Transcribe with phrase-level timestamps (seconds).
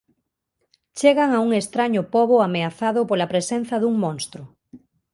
[0.97, 4.43] Chegan a un estraño pobo ameazado pola presenza dun monstro.